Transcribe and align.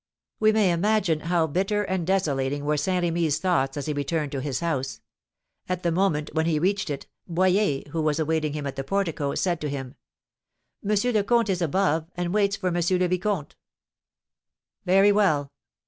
We 0.39 0.51
may 0.51 0.71
imagine 0.71 1.19
how 1.19 1.45
bitter 1.45 1.83
and 1.83 2.07
desolating 2.07 2.65
were 2.65 2.75
Saint 2.75 3.03
Remy's 3.03 3.37
thoughts 3.37 3.77
as 3.77 3.85
he 3.85 3.93
returned 3.93 4.31
to 4.31 4.41
his 4.41 4.59
house. 4.59 4.99
At 5.69 5.83
the 5.83 5.91
moment 5.91 6.31
when 6.33 6.47
he 6.47 6.57
reached 6.57 6.89
it, 6.89 7.05
Boyer, 7.27 7.83
who 7.91 8.09
awaited 8.09 8.55
him 8.55 8.65
at 8.65 8.77
the 8.77 8.83
portico, 8.83 9.35
said 9.35 9.61
to 9.61 9.69
him: 9.69 9.93
"M. 10.83 10.97
le 11.13 11.23
Comte 11.23 11.51
is 11.51 11.61
above, 11.61 12.09
and 12.17 12.33
waits 12.33 12.55
for 12.55 12.69
M. 12.75 12.81
le 12.99 13.07
Vicomte." 13.07 13.55
"Very 14.87 15.11
well." 15.11 15.51